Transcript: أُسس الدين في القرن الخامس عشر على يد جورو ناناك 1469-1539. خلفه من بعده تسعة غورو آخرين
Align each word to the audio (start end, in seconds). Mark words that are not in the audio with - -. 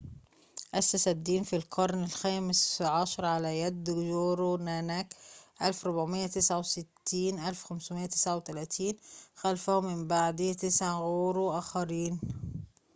أُسس 0.73 1.07
الدين 1.07 1.43
في 1.43 1.55
القرن 1.55 2.03
الخامس 2.03 2.81
عشر 2.81 3.25
على 3.25 3.61
يد 3.61 3.83
جورو 3.89 4.57
ناناك 4.57 5.13
1469-1539. 5.63 5.79
خلفه 9.35 9.79
من 9.81 10.07
بعده 10.07 10.53
تسعة 10.53 10.99
غورو 10.99 11.51
آخرين 11.57 12.19